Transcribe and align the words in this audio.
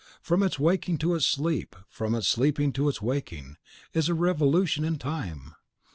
From 0.19 0.41
its 0.41 0.57
waking 0.57 0.97
to 0.97 1.13
its 1.13 1.27
sleep, 1.27 1.75
from 1.87 2.15
its 2.15 2.27
sleep 2.27 2.57
to 2.73 2.89
its 2.89 3.03
waking, 3.03 3.57
is 3.93 4.09
a 4.09 4.15
revolution 4.15 4.83
in 4.83 4.97
Time. 4.97 5.53